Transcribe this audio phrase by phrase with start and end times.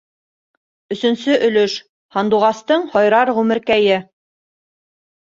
[0.95, 1.75] Өсөнсө өлөш
[2.17, 4.01] ҺАНДУҒАСТЫҢ ҺАЙРАР ҒҮМЕРКӘЙЕ